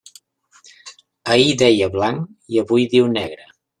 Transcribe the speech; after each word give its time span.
Ahir 1.35 1.53
deia 1.63 1.91
blanc 1.97 2.57
i 2.57 2.63
avui 2.63 2.87
diu 2.95 3.11
negre. 3.19 3.51